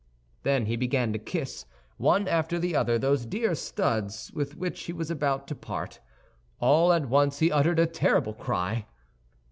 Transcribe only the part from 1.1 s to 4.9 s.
to kiss, one after the other, those dear studs with which